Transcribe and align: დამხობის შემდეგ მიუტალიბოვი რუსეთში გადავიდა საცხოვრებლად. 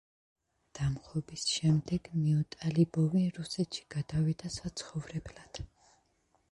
დამხობის 0.77 1.43
შემდეგ 1.57 2.09
მიუტალიბოვი 2.23 3.23
რუსეთში 3.37 3.87
გადავიდა 3.97 4.53
საცხოვრებლად. 4.59 5.63